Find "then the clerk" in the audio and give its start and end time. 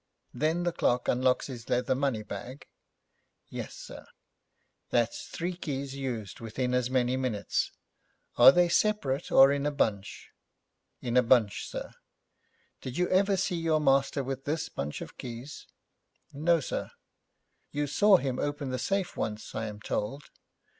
0.33-1.07